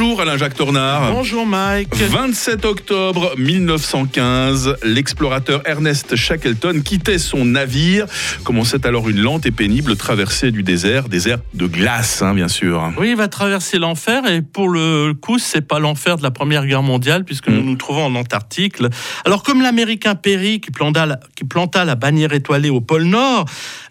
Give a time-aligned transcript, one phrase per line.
[0.00, 1.12] Bonjour Alain-Jacques Tornard.
[1.12, 1.92] Bonjour Mike.
[1.92, 8.06] 27 octobre 1915, l'explorateur Ernest Shackleton quittait son navire.
[8.44, 12.92] Commençait alors une lente et pénible traversée du désert, désert de glace, hein, bien sûr.
[12.96, 16.64] Oui, il va traverser l'enfer et pour le coup, c'est pas l'enfer de la Première
[16.64, 17.66] Guerre mondiale puisque nous Mm.
[17.66, 18.76] nous trouvons en Antarctique.
[19.24, 23.46] Alors comme l'Américain Perry qui planta, la, qui planta la bannière étoilée au pôle Nord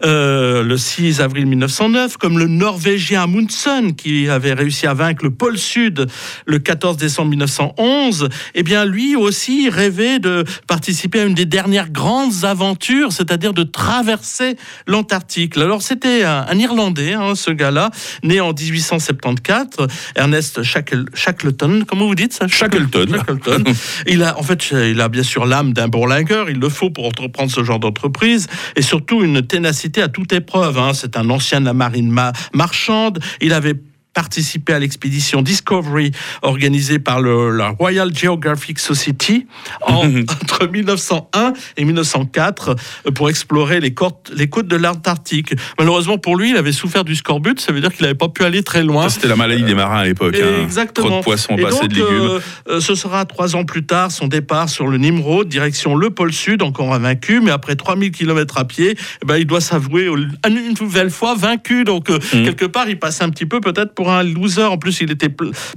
[0.06, 5.32] euh, le 6 avril 1909, comme le Norvégien Amundsen qui avait réussi à vaincre le
[5.32, 5.97] pôle Sud
[6.46, 11.90] le 14 décembre 1911, eh bien lui aussi rêvait de participer à une des dernières
[11.90, 15.58] grandes aventures, c'est-à-dire de traverser l'Antarctique.
[15.58, 17.92] Alors c'était un, un Irlandais, hein, ce gars-là,
[18.24, 22.48] né en 1874, Ernest Shackle- Shackleton, comment vous dites ça?
[22.48, 23.08] Shackleton.
[23.12, 23.64] Shackleton.
[24.08, 27.06] il a, en fait, il a bien sûr l'âme d'un bourlingueur, il le faut pour
[27.06, 30.78] entreprendre ce genre d'entreprise, et surtout une ténacité à toute épreuve.
[30.78, 30.92] hein.
[30.94, 33.20] C'est un ancien de la marine ma- marchande.
[33.42, 33.76] Il avait
[34.22, 39.46] participé à l'expédition Discovery organisée par le, la Royal Geographic Society
[39.84, 40.08] en-
[40.42, 45.54] entre 1901 et 1904 euh, pour explorer les côtes, les côtes de l'Antarctique.
[45.78, 48.44] Malheureusement pour lui, il avait souffert du scorbut, ça veut dire qu'il n'avait pas pu
[48.44, 49.08] aller très loin.
[49.08, 50.36] C'était la maladie des marins à l'époque.
[50.42, 50.64] hein.
[50.64, 51.08] Exactement.
[51.10, 52.08] Trop de poissons, pas assez de légumes.
[52.10, 56.10] euh, euh, ce sera trois ans plus tard son départ sur le Nimrod, direction le
[56.10, 60.06] pôle Sud, encore invaincu, mais après 3000 km à pied, eh ben, il doit s'avouer
[60.08, 61.84] une nouvelle fois vaincu.
[61.84, 62.44] Donc, euh, Mm.
[62.46, 64.64] quelque part, il passe un petit peu peut-être pour un loser.
[64.72, 65.30] En plus, il était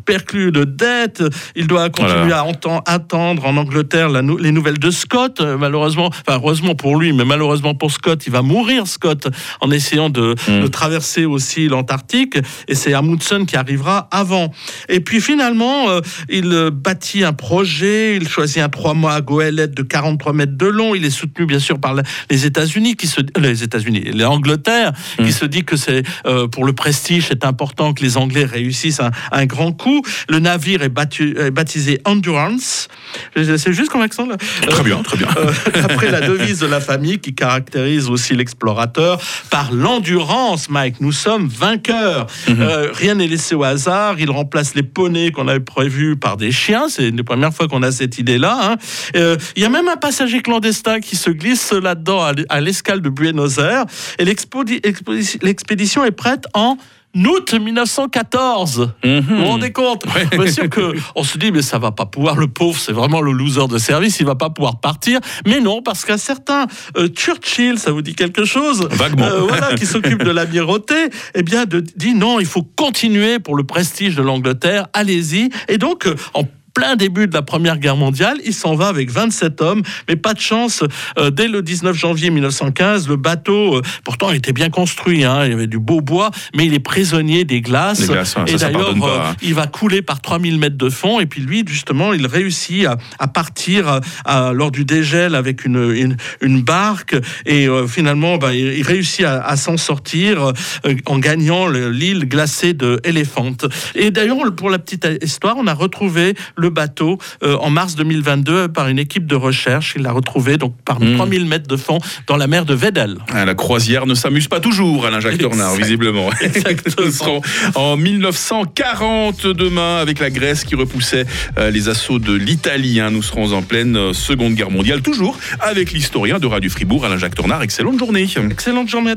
[0.04, 1.22] perclus de dettes.
[1.56, 2.46] Il doit continuer Voilà.
[2.86, 5.40] à attendre en Angleterre la nou- les nouvelles de Scott.
[5.40, 9.28] Euh, malheureusement, enfin, heureusement pour lui, mais malheureusement pour Scott, il va mourir, Scott,
[9.60, 10.62] en essayant de, Mm.
[10.62, 12.38] de traverser aussi l'Antarctique.
[12.68, 14.52] Et c'est Amundsen qui arrivera avant.
[14.88, 19.20] Et puis finalement, euh, il euh, bâtit un projet, il choisit un trois mois à
[19.20, 20.94] goélette de 43 mètres de long.
[20.94, 21.94] Il est soutenu bien sûr par
[22.30, 25.24] les États-Unis, qui se, les États-Unis, l'Angleterre, Mm.
[25.24, 29.00] qui se dit que c'est euh, pour le prestige, c'est important que les Anglais réussissent
[29.00, 30.02] un, un grand coup.
[30.28, 32.88] Le navire est, battu- est baptisé Endurance.
[33.36, 34.36] C'est juste comme accent là.
[34.68, 35.28] Très bien, très bien.
[35.36, 35.50] Euh,
[35.84, 41.00] après la devise de la famille qui caractérise aussi l'explorateur par l'endurance, Mike.
[41.00, 42.26] Nous sommes vainqueurs.
[42.48, 44.16] Euh, rien n'est laissé au hasard.
[44.18, 46.88] Il remplace les poneys qu'on avait prévus par des chiens.
[46.88, 48.58] C'est une des premières fois qu'on a cette idée-là.
[48.62, 48.76] hein.
[49.16, 53.08] Euh, Il y a même un passager clandestin qui se glisse là-dedans à l'escale de
[53.08, 53.84] Buenos Aires.
[54.18, 56.76] Et l'expédition est prête en
[57.16, 58.92] août 1914.
[59.04, 59.20] Mhm.
[59.20, 62.36] Vous vous rendez compte Bien sûr que on se dit mais ça va pas pouvoir
[62.36, 65.82] le pauvre c'est vraiment le loser de service il va pas pouvoir partir mais non
[65.82, 66.66] parce qu'un certain
[66.96, 68.88] euh, Churchill ça vous dit quelque chose?
[68.90, 69.26] Vaguement.
[69.26, 70.94] Euh, voilà qui s'occupe de l'amirauté
[71.34, 75.78] eh bien de, dit non il faut continuer pour le prestige de l'Angleterre allez-y et
[75.78, 76.44] donc euh, en
[76.80, 80.32] plein début de la Première Guerre mondiale, il s'en va avec 27 hommes, mais pas
[80.32, 80.82] de chance.
[81.18, 85.50] euh, dès le 19 janvier 1915, le bateau, euh, pourtant, était bien construit, hein, il
[85.50, 88.00] y avait du beau bois, mais il est prisonnier des glaces.
[88.46, 89.36] Et d'ailleurs, euh, hein.
[89.42, 92.96] il va couler par 3000 mètres de fond, et puis lui, justement, il réussit à,
[93.18, 97.14] à partir à- à- lors du dégel avec une, une, une barque,
[97.44, 100.46] et euh, finalement, bah, il, il réussit à, à s'en sortir
[100.86, 103.52] euh, en gagnant le- l'île glacée de Elephant.
[103.94, 108.68] Et d'ailleurs, pour la petite histoire, on a retrouvé le bateau euh, en mars 2022
[108.68, 109.94] par une équipe de recherche.
[109.96, 111.16] Il l'a retrouvé donc par Mm.
[111.16, 113.16] 3000 mètres de fond dans la mer de Weddell.
[113.32, 116.30] Ah, La croisière ne s'amuse pas toujours, Alain-Jacques Tornard, Exact- visiblement.
[116.40, 117.06] exactement.
[117.06, 117.40] Nous serons
[117.74, 121.24] en 1940 demain avec la Grèce qui repoussait
[121.58, 123.00] euh, les assauts de l'Italie.
[123.00, 123.10] hein.
[123.10, 127.34] Nous serons en pleine euh, Seconde Guerre mondiale, toujours avec l'historien de Radio Fribourg, Alain-Jacques
[127.34, 127.62] Tornard.
[127.62, 128.26] Excellente journée.
[128.50, 129.08] Excellente journée.